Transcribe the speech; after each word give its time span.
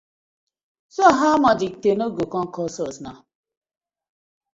So 0.87 1.03
how 1.13 1.37
much 1.43 1.59
the 1.59 1.67
canoe 1.83 2.09
go 2.17 2.23
com 2.33 2.47
cost 2.55 2.99
naw? 3.03 3.15